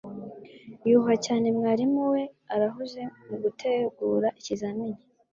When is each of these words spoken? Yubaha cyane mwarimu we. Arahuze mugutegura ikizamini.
Yubaha 0.89 1.15
cyane 1.25 1.45
mwarimu 1.57 2.01
we. 2.13 2.23
Arahuze 2.53 3.01
mugutegura 3.27 4.27
ikizamini. 4.39 5.01